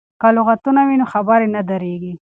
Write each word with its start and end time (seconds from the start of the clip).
که 0.21 0.27
لغتونه 0.37 0.81
وي 0.87 0.95
نو 1.01 1.05
خبرې 1.13 1.47
نه 1.55 1.61
دریږي. 1.69 2.13